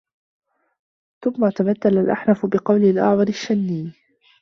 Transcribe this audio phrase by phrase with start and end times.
[1.23, 3.93] ثُمَّ تَمَثَّلَ الْأَحْنَفُ بِقَوْلِ الْأَعْوَرِ الشَّنِّيُّ